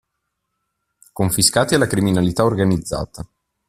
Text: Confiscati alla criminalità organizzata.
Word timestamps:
Confiscati 1.13 1.75
alla 1.75 1.85
criminalità 1.85 2.43
organizzata. 2.43 3.23